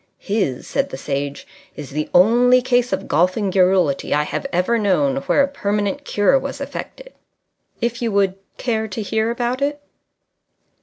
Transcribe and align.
"His," 0.17 0.65
said 0.65 0.89
the 0.89 0.97
Sage, 0.97 1.45
"is 1.75 1.91
the 1.91 2.09
only 2.11 2.59
case 2.63 2.91
of 2.91 3.07
golfing 3.07 3.51
garrulity 3.51 4.15
I 4.15 4.23
have 4.23 4.47
ever 4.51 4.79
known 4.79 5.17
where 5.17 5.43
a 5.43 5.47
permanent 5.47 6.05
cure 6.05 6.39
was 6.39 6.59
affected. 6.59 7.13
If 7.81 8.01
you 8.01 8.11
would 8.11 8.33
care 8.57 8.87
to 8.87 9.01
hear 9.03 9.29
about 9.29 9.61
it 9.61 9.79